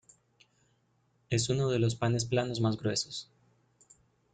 Es 1.29 1.49
uno 1.49 1.69
de 1.69 1.77
los 1.77 1.93
panes 1.93 2.25
planos 2.25 2.59
más 2.59 2.75
gruesos. 2.75 3.29